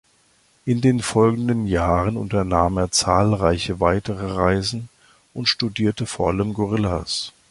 [0.65, 4.89] In den folgenden Jahren unternahm er zahlreiche weitere Reisen
[5.35, 7.33] und studierte vor allem Gorillas.